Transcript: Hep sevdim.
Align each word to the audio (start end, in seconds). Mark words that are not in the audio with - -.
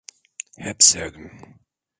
Hep 0.65 0.81
sevdim. 0.83 1.29